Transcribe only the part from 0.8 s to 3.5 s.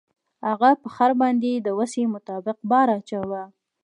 په خر باندې د وسې مطابق بار اچاوه.